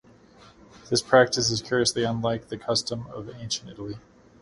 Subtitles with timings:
[0.89, 3.97] This practice is curiously unlike the custom of ancient Italy.